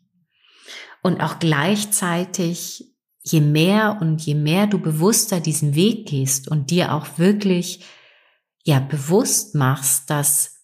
Und 1.02 1.20
auch 1.20 1.38
gleichzeitig, 1.38 2.84
je 3.22 3.40
mehr 3.40 3.98
und 4.00 4.22
je 4.22 4.34
mehr 4.34 4.66
du 4.66 4.78
bewusster 4.78 5.40
diesen 5.40 5.74
Weg 5.74 6.08
gehst 6.08 6.48
und 6.48 6.70
dir 6.70 6.94
auch 6.94 7.18
wirklich, 7.18 7.84
ja, 8.64 8.80
bewusst 8.80 9.54
machst, 9.54 10.08
dass 10.08 10.62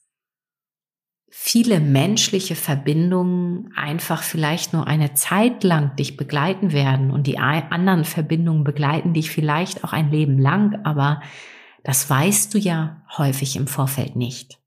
viele 1.29 1.81
menschliche 1.81 2.57
Verbindungen 2.57 3.71
einfach 3.77 4.23
vielleicht 4.23 4.73
nur 4.73 4.87
eine 4.87 5.13
Zeit 5.13 5.65
lang 5.65 5.97
dich 5.97 6.17
begleiten 6.17 6.73
werden 6.73 7.11
und 7.11 7.27
die 7.27 7.39
anderen 7.39 8.05
Verbindungen 8.05 8.65
begleiten 8.65 9.13
dich 9.13 9.31
vielleicht 9.31 9.85
auch 9.85 9.93
ein 9.93 10.11
Leben 10.11 10.39
lang, 10.39 10.81
aber 10.85 11.21
das 11.85 12.09
weißt 12.09 12.55
du 12.55 12.59
ja 12.59 13.03
häufig 13.19 13.57
im 13.57 13.67
Vorfeld 13.67 14.17
nicht. 14.17 14.59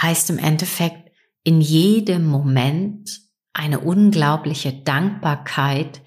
Heißt 0.00 0.30
im 0.30 0.38
Endeffekt, 0.38 1.10
in 1.42 1.60
jedem 1.60 2.26
Moment 2.26 3.20
eine 3.52 3.80
unglaubliche 3.80 4.72
Dankbarkeit 4.72 6.02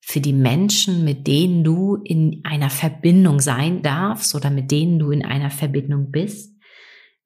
für 0.00 0.20
die 0.20 0.32
Menschen, 0.32 1.04
mit 1.04 1.26
denen 1.26 1.62
du 1.62 1.96
in 2.04 2.40
einer 2.44 2.70
Verbindung 2.70 3.40
sein 3.40 3.82
darfst 3.82 4.34
oder 4.34 4.50
mit 4.50 4.70
denen 4.70 4.98
du 4.98 5.10
in 5.10 5.24
einer 5.24 5.50
Verbindung 5.50 6.10
bist, 6.10 6.56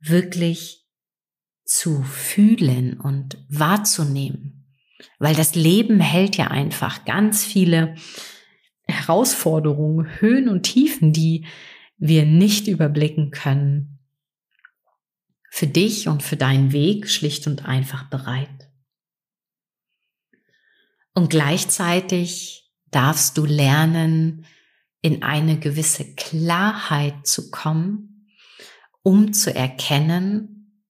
wirklich 0.01 0.85
zu 1.65 2.03
fühlen 2.03 3.01
und 3.01 3.39
wahrzunehmen. 3.49 4.67
Weil 5.19 5.35
das 5.35 5.55
Leben 5.55 6.01
hält 6.01 6.37
ja 6.37 6.49
einfach 6.49 7.05
ganz 7.05 7.45
viele 7.45 7.95
Herausforderungen, 8.87 10.21
Höhen 10.21 10.49
und 10.49 10.65
Tiefen, 10.65 11.13
die 11.13 11.47
wir 11.97 12.27
nicht 12.27 12.69
überblicken 12.69 13.31
können. 13.31 13.94
Für 15.57 15.69
dich 15.69 16.09
und 16.09 16.25
für 16.25 16.37
deinen 16.37 16.73
Weg 16.73 17.09
schlicht 17.09 17.47
und 17.47 17.65
einfach 17.65 18.11
bereit. 18.11 18.73
Und 21.15 21.31
gleichzeitig 21.31 22.73
darfst 22.91 23.39
du 23.39 23.45
lernen, 23.45 24.47
in 25.01 25.23
eine 25.23 25.61
gewisse 25.61 26.17
Klarheit 26.17 27.25
zu 27.29 27.53
kommen, 27.53 28.27
um 29.05 29.33
zu 29.33 29.55
erkennen, 29.55 30.83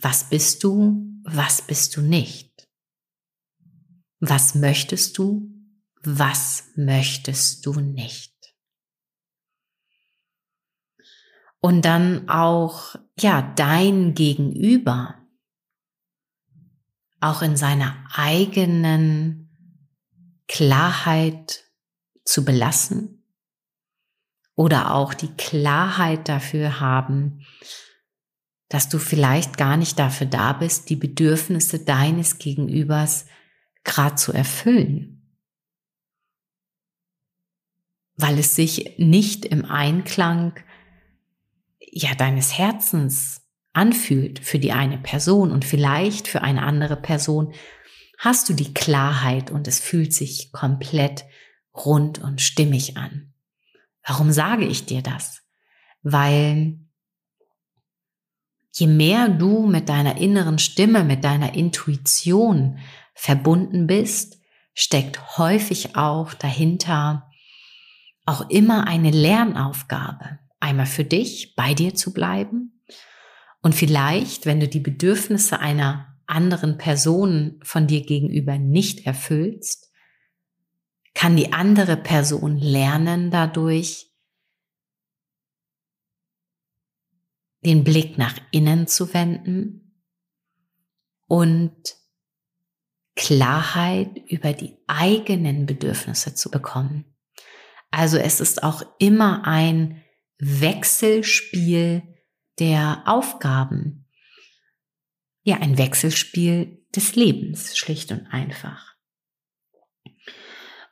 was 0.00 0.30
bist 0.30 0.64
du, 0.64 1.20
was 1.24 1.60
bist 1.60 1.94
du 1.94 2.00
nicht? 2.00 2.70
Was 4.18 4.54
möchtest 4.54 5.18
du, 5.18 5.46
was 6.00 6.70
möchtest 6.74 7.66
du 7.66 7.80
nicht? 7.80 8.37
Und 11.60 11.84
dann 11.84 12.28
auch, 12.28 12.94
ja, 13.18 13.42
dein 13.56 14.14
Gegenüber 14.14 15.14
auch 17.20 17.42
in 17.42 17.56
seiner 17.56 17.96
eigenen 18.12 19.48
Klarheit 20.46 21.64
zu 22.24 22.44
belassen 22.44 23.24
oder 24.54 24.94
auch 24.94 25.14
die 25.14 25.34
Klarheit 25.34 26.28
dafür 26.28 26.80
haben, 26.80 27.44
dass 28.68 28.88
du 28.88 28.98
vielleicht 28.98 29.56
gar 29.56 29.76
nicht 29.76 29.98
dafür 29.98 30.26
da 30.26 30.52
bist, 30.52 30.90
die 30.90 30.96
Bedürfnisse 30.96 31.80
deines 31.80 32.38
Gegenübers 32.38 33.26
gerade 33.84 34.16
zu 34.16 34.32
erfüllen. 34.32 35.36
Weil 38.16 38.38
es 38.38 38.54
sich 38.54 38.98
nicht 38.98 39.44
im 39.44 39.64
Einklang 39.64 40.54
ja 41.92 42.14
deines 42.14 42.56
Herzens 42.56 43.42
anfühlt 43.72 44.40
für 44.40 44.58
die 44.58 44.72
eine 44.72 44.98
Person 44.98 45.50
und 45.50 45.64
vielleicht 45.64 46.28
für 46.28 46.42
eine 46.42 46.62
andere 46.62 46.96
Person 46.96 47.52
hast 48.18 48.48
du 48.48 48.54
die 48.54 48.74
Klarheit 48.74 49.50
und 49.50 49.68
es 49.68 49.78
fühlt 49.78 50.12
sich 50.12 50.50
komplett 50.52 51.24
rund 51.74 52.18
und 52.18 52.40
stimmig 52.40 52.96
an. 52.96 53.32
Warum 54.04 54.32
sage 54.32 54.64
ich 54.64 54.86
dir 54.86 55.02
das? 55.02 55.42
Weil 56.02 56.78
je 58.72 58.86
mehr 58.86 59.28
du 59.28 59.66
mit 59.66 59.88
deiner 59.88 60.16
inneren 60.16 60.58
Stimme, 60.58 61.04
mit 61.04 61.24
deiner 61.24 61.54
Intuition 61.54 62.78
verbunden 63.14 63.86
bist, 63.86 64.38
steckt 64.74 65.38
häufig 65.38 65.96
auch 65.96 66.34
dahinter 66.34 67.30
auch 68.26 68.48
immer 68.50 68.86
eine 68.86 69.10
Lernaufgabe. 69.10 70.38
Einmal 70.60 70.86
für 70.86 71.04
dich, 71.04 71.54
bei 71.54 71.74
dir 71.74 71.94
zu 71.94 72.12
bleiben 72.12 72.82
und 73.62 73.74
vielleicht, 73.74 74.46
wenn 74.46 74.60
du 74.60 74.68
die 74.68 74.80
Bedürfnisse 74.80 75.58
einer 75.60 76.16
anderen 76.26 76.78
Person 76.78 77.58
von 77.62 77.86
dir 77.86 78.02
gegenüber 78.04 78.58
nicht 78.58 79.06
erfüllst, 79.06 79.90
kann 81.14 81.36
die 81.36 81.52
andere 81.52 81.96
Person 81.96 82.58
lernen 82.58 83.30
dadurch, 83.30 84.06
den 87.64 87.82
Blick 87.82 88.18
nach 88.18 88.36
innen 88.52 88.86
zu 88.86 89.12
wenden 89.14 90.02
und 91.26 91.96
Klarheit 93.16 94.16
über 94.28 94.52
die 94.52 94.78
eigenen 94.86 95.66
Bedürfnisse 95.66 96.34
zu 96.34 96.50
bekommen. 96.50 97.04
Also 97.90 98.16
es 98.16 98.40
ist 98.40 98.62
auch 98.62 98.82
immer 99.00 99.44
ein 99.44 100.04
Wechselspiel 100.38 102.02
der 102.58 103.02
Aufgaben. 103.06 104.06
Ja, 105.42 105.56
ein 105.58 105.78
Wechselspiel 105.78 106.84
des 106.94 107.16
Lebens, 107.16 107.76
schlicht 107.76 108.12
und 108.12 108.26
einfach. 108.26 108.94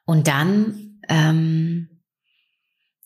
Und 0.04 0.28
dann 0.28 1.00
ähm, 1.08 2.02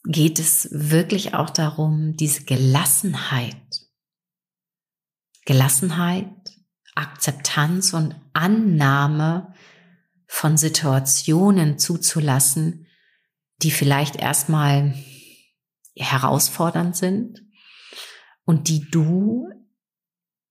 geht 0.05 0.39
es 0.39 0.69
wirklich 0.73 1.35
auch 1.35 1.51
darum, 1.51 2.17
diese 2.17 2.45
Gelassenheit, 2.45 3.87
Gelassenheit, 5.45 6.29
Akzeptanz 6.95 7.95
und 7.95 8.15
Annahme 8.33 9.55
von 10.27 10.57
Situationen 10.57 11.79
zuzulassen, 11.79 12.87
die 13.63 13.71
vielleicht 13.71 14.17
erstmal 14.17 14.95
herausfordernd 15.97 16.97
sind 16.97 17.43
und 18.45 18.69
die 18.69 18.89
du 18.91 19.49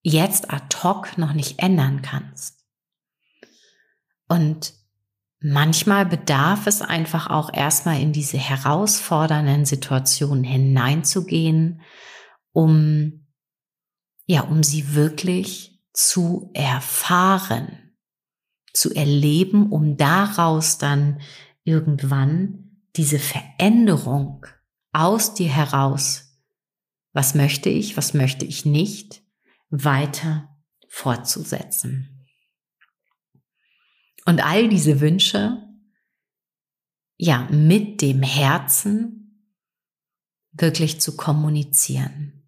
jetzt 0.02 0.52
ad 0.52 0.76
hoc 0.84 1.18
noch 1.18 1.34
nicht 1.34 1.60
ändern 1.60 2.02
kannst. 2.02 2.66
Und 4.28 4.74
manchmal 5.42 6.06
bedarf 6.06 6.68
es 6.68 6.82
einfach 6.82 7.30
auch 7.30 7.54
erstmal 7.54 8.02
in 8.02 8.14
diese 8.14 8.38
herausfordernden 8.38 9.66
Situationen 9.66 10.44
hineinzugehen, 10.44 11.82
um, 12.52 13.28
ja, 14.26 14.42
um 14.42 14.64
sie 14.64 14.94
wirklich 14.94 15.82
zu 15.94 16.52
erfahren, 16.54 17.96
zu 18.74 18.94
erleben, 18.94 19.72
um 19.72 19.98
daraus 19.98 20.78
dann 20.78 21.20
irgendwann 21.64 22.86
diese 22.96 23.20
Veränderung 23.20 24.46
aus 24.92 25.34
dir 25.34 25.50
heraus 25.50 26.30
was 27.14 27.36
möchte 27.36 27.70
ich, 27.70 27.98
was 27.98 28.14
möchte 28.14 28.46
ich 28.46 28.66
nicht, 28.66 29.24
weiter 29.70 30.56
fortzusetzen. 30.88 32.28
Und 34.26 34.44
all 34.44 34.70
diese 34.70 35.02
Wünsche, 35.02 35.68
ja, 37.18 37.48
mit 37.52 38.02
dem 38.02 38.22
Herzen 38.22 39.50
wirklich 40.52 41.02
zu 41.02 41.18
kommunizieren 41.18 42.48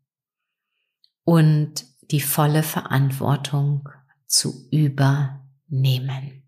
und 1.23 1.85
die 2.11 2.21
volle 2.21 2.63
Verantwortung 2.63 3.89
zu 4.27 4.69
übernehmen. 4.69 6.40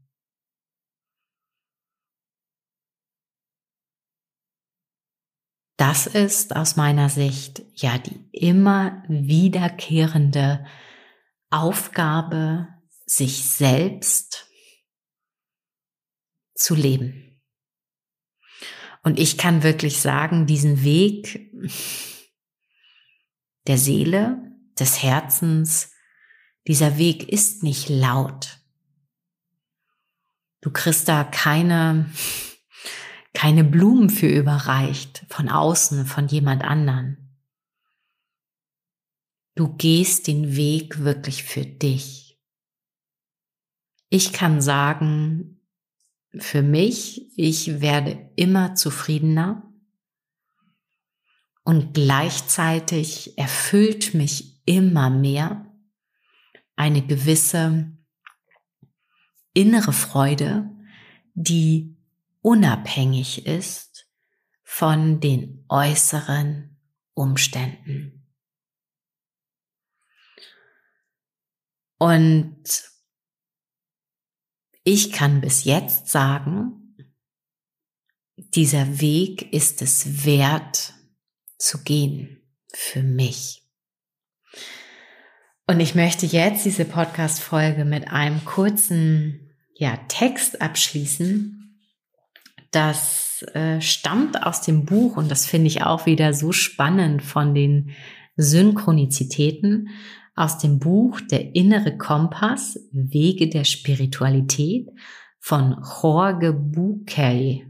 Das 5.78 6.08
ist 6.08 6.56
aus 6.56 6.76
meiner 6.76 7.10
Sicht 7.10 7.64
ja 7.76 7.98
die 7.98 8.30
immer 8.32 9.04
wiederkehrende 9.08 10.66
Aufgabe, 11.50 12.68
sich 13.06 13.46
selbst 13.46 14.48
zu 16.56 16.76
leben. 16.76 17.42
Und 19.04 19.20
ich 19.20 19.38
kann 19.38 19.64
wirklich 19.64 20.00
sagen, 20.00 20.46
diesen 20.46 20.84
Weg 20.84 21.52
der 23.68 23.78
Seele, 23.78 24.54
des 24.80 25.04
Herzens, 25.04 25.92
dieser 26.68 26.98
Weg 26.98 27.30
ist 27.30 27.64
nicht 27.64 27.90
laut. 27.90 28.60
Du 30.62 30.72
kriegst 30.72 31.08
da 31.08 31.24
keine 31.24 32.10
keine 33.34 33.64
Blumen 33.64 34.10
für 34.10 34.28
überreicht 34.28 35.26
von 35.30 35.50
außen, 35.50 36.06
von 36.06 36.28
jemand 36.28 36.64
anderen. 36.64 37.18
Du 39.56 39.76
gehst 39.76 40.28
den 40.28 40.56
Weg 40.56 41.00
wirklich 41.04 41.44
für 41.44 41.66
dich. 41.66 42.40
Ich 44.10 44.34
kann 44.34 44.62
sagen, 44.62 45.60
für 46.38 46.62
mich, 46.62 47.32
ich 47.38 47.82
werde 47.82 48.32
immer 48.36 48.76
zufriedener 48.76 49.72
und 51.64 51.94
gleichzeitig 51.94 53.38
erfüllt 53.38 54.14
mich 54.14 54.62
immer 54.66 55.10
mehr 55.10 55.72
eine 56.76 57.06
gewisse 57.06 57.92
innere 59.54 59.94
Freude, 59.94 60.70
die 61.36 61.96
unabhängig 62.44 63.48
ist 63.48 64.08
von 64.64 65.20
den 65.20 65.66
äußeren 65.70 66.80
Umständen. 67.16 68.28
Und 71.98 72.64
ich 74.84 75.14
kann 75.14 75.40
bis 75.42 75.64
jetzt 75.64 76.10
sagen, 76.10 76.98
dieser 78.36 79.00
Weg 79.00 79.54
ist 79.54 79.82
es 79.82 80.26
wert 80.26 80.94
zu 81.58 81.82
gehen 81.84 82.44
für 82.68 83.04
mich. 83.04 83.64
Und 85.66 85.80
ich 85.80 85.96
möchte 85.96 86.26
jetzt 86.26 86.66
diese 86.66 86.84
Podcast-Folge 86.84 87.86
mit 87.86 88.10
einem 88.10 88.44
kurzen 88.44 89.56
ja, 89.76 89.96
Text 90.10 90.62
abschließen, 90.62 91.63
das 92.76 93.44
äh, 93.54 93.82
stammt 93.82 94.44
aus 94.44 94.62
dem 94.62 94.86
Buch 94.86 95.18
und 95.18 95.30
das 95.30 95.46
finde 95.46 95.68
ich 95.68 95.84
auch 95.84 96.06
wieder 96.06 96.34
so 96.34 96.52
spannend 96.52 97.22
von 97.22 97.54
den 97.54 97.92
Synchronizitäten 98.36 99.90
aus 100.36 100.58
dem 100.58 100.80
Buch 100.80 101.22
Der 101.22 101.56
innere 101.56 101.98
Kompass, 101.98 102.80
Wege 102.92 103.50
der 103.50 103.64
Spiritualität 103.64 104.90
von 105.40 105.84
Jorge 106.02 106.54
Bucay. 106.54 107.68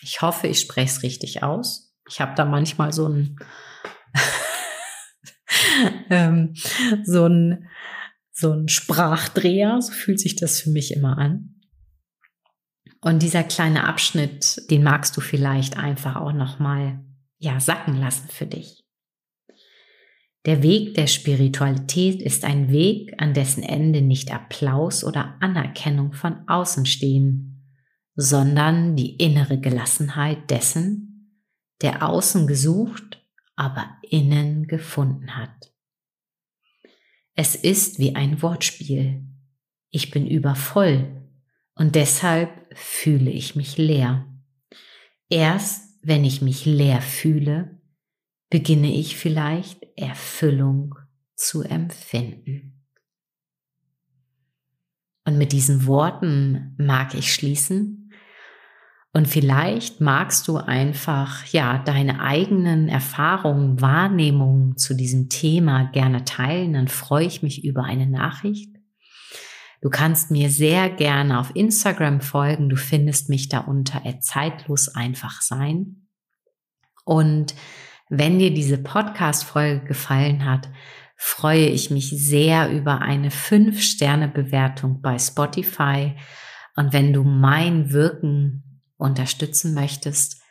Ich 0.00 0.22
hoffe, 0.22 0.46
ich 0.46 0.60
spreche 0.60 0.86
es 0.86 1.02
richtig 1.02 1.42
aus. 1.42 1.92
Ich 2.08 2.20
habe 2.20 2.34
da 2.36 2.44
manchmal 2.44 2.92
so 2.92 3.08
ein 3.08 3.36
ähm, 6.10 6.54
so 7.04 7.26
ein 7.26 7.68
so 8.32 8.52
ein 8.52 8.68
Sprachdreher, 8.68 9.80
so 9.80 9.92
fühlt 9.92 10.20
sich 10.20 10.36
das 10.36 10.60
für 10.60 10.70
mich 10.70 10.94
immer 10.94 11.18
an. 11.18 11.55
Und 13.06 13.22
dieser 13.22 13.44
kleine 13.44 13.84
Abschnitt, 13.84 14.68
den 14.68 14.82
magst 14.82 15.16
du 15.16 15.20
vielleicht 15.20 15.76
einfach 15.76 16.16
auch 16.16 16.32
noch 16.32 16.58
mal 16.58 17.04
ja 17.38 17.60
sacken 17.60 17.94
lassen 18.00 18.28
für 18.28 18.46
dich. 18.46 18.84
Der 20.44 20.60
Weg 20.64 20.94
der 20.94 21.06
Spiritualität 21.06 22.20
ist 22.20 22.44
ein 22.44 22.72
Weg, 22.72 23.14
an 23.18 23.32
dessen 23.32 23.62
Ende 23.62 24.02
nicht 24.02 24.34
Applaus 24.34 25.04
oder 25.04 25.36
Anerkennung 25.38 26.14
von 26.14 26.48
außen 26.48 26.84
stehen, 26.84 27.78
sondern 28.16 28.96
die 28.96 29.14
innere 29.14 29.60
Gelassenheit 29.60 30.50
dessen, 30.50 31.44
der 31.82 32.08
außen 32.08 32.48
gesucht, 32.48 33.24
aber 33.54 33.86
innen 34.02 34.66
gefunden 34.66 35.36
hat. 35.36 35.72
Es 37.36 37.54
ist 37.54 38.00
wie 38.00 38.16
ein 38.16 38.42
Wortspiel. 38.42 39.22
Ich 39.90 40.10
bin 40.10 40.26
übervoll 40.26 41.25
und 41.76 41.94
deshalb 41.94 42.50
fühle 42.74 43.30
ich 43.30 43.54
mich 43.54 43.76
leer. 43.76 44.26
Erst 45.28 45.98
wenn 46.02 46.24
ich 46.24 46.40
mich 46.40 46.64
leer 46.64 47.02
fühle, 47.02 47.80
beginne 48.48 48.92
ich 48.92 49.16
vielleicht 49.16 49.86
Erfüllung 49.96 50.94
zu 51.34 51.62
empfinden. 51.62 52.84
Und 55.26 55.36
mit 55.36 55.52
diesen 55.52 55.86
Worten 55.86 56.74
mag 56.78 57.14
ich 57.14 57.34
schließen. 57.34 58.12
Und 59.12 59.26
vielleicht 59.26 60.00
magst 60.00 60.46
du 60.46 60.56
einfach, 60.56 61.44
ja, 61.46 61.78
deine 61.78 62.20
eigenen 62.20 62.88
Erfahrungen, 62.88 63.80
Wahrnehmungen 63.80 64.76
zu 64.76 64.94
diesem 64.94 65.28
Thema 65.28 65.90
gerne 65.90 66.24
teilen. 66.24 66.74
Dann 66.74 66.88
freue 66.88 67.26
ich 67.26 67.42
mich 67.42 67.64
über 67.64 67.84
eine 67.84 68.06
Nachricht. 68.06 68.75
Du 69.86 69.90
kannst 69.90 70.32
mir 70.32 70.50
sehr 70.50 70.90
gerne 70.90 71.38
auf 71.38 71.54
Instagram 71.54 72.20
folgen. 72.20 72.68
Du 72.68 72.74
findest 72.74 73.28
mich 73.28 73.48
da 73.48 73.60
unter 73.60 74.02
zeitlos 74.18 74.88
einfach 74.88 75.42
sein. 75.42 76.08
Und 77.04 77.54
wenn 78.08 78.40
dir 78.40 78.52
diese 78.52 78.78
Podcast-Folge 78.78 79.84
gefallen 79.84 80.44
hat, 80.44 80.68
freue 81.16 81.66
ich 81.66 81.92
mich 81.92 82.10
sehr 82.10 82.68
über 82.72 83.00
eine 83.00 83.28
5-Sterne-Bewertung 83.28 85.02
bei 85.02 85.20
Spotify. 85.20 86.16
Und 86.74 86.92
wenn 86.92 87.12
du 87.12 87.22
mein 87.22 87.92
Wirken 87.92 88.82
unterstützen 88.96 89.72
möchtest, 89.72 90.42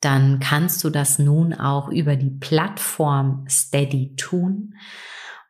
dann 0.00 0.40
kannst 0.40 0.82
du 0.82 0.88
das 0.88 1.18
nun 1.18 1.52
auch 1.52 1.90
über 1.90 2.16
die 2.16 2.30
Plattform 2.30 3.44
Steady 3.50 4.16
tun. 4.16 4.72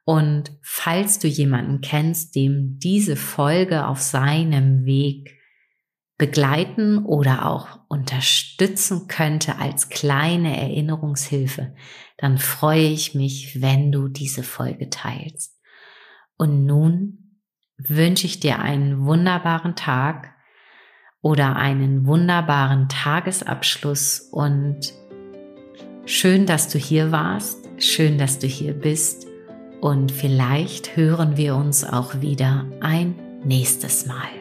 Und 0.08 0.52
falls 0.62 1.18
du 1.18 1.28
jemanden 1.28 1.82
kennst, 1.82 2.34
dem 2.34 2.78
diese 2.78 3.14
Folge 3.14 3.86
auf 3.86 4.00
seinem 4.00 4.86
Weg 4.86 5.38
begleiten 6.16 7.04
oder 7.04 7.44
auch 7.44 7.80
unterstützen 7.90 9.06
könnte 9.06 9.58
als 9.58 9.90
kleine 9.90 10.56
Erinnerungshilfe, 10.56 11.74
dann 12.16 12.38
freue 12.38 12.86
ich 12.88 13.14
mich, 13.14 13.60
wenn 13.60 13.92
du 13.92 14.08
diese 14.08 14.42
Folge 14.42 14.88
teilst. 14.88 15.60
Und 16.38 16.64
nun 16.64 17.36
wünsche 17.76 18.24
ich 18.24 18.40
dir 18.40 18.60
einen 18.60 19.04
wunderbaren 19.04 19.76
Tag 19.76 20.34
oder 21.20 21.56
einen 21.56 22.06
wunderbaren 22.06 22.88
Tagesabschluss 22.88 24.20
und 24.32 24.90
schön, 26.06 26.46
dass 26.46 26.70
du 26.70 26.78
hier 26.78 27.12
warst, 27.12 27.68
schön, 27.76 28.16
dass 28.16 28.38
du 28.38 28.46
hier 28.46 28.72
bist 28.72 29.27
und 29.80 30.12
vielleicht 30.12 30.96
hören 30.96 31.36
wir 31.36 31.54
uns 31.54 31.84
auch 31.84 32.20
wieder 32.20 32.66
ein 32.80 33.14
nächstes 33.44 34.06
Mal. 34.06 34.37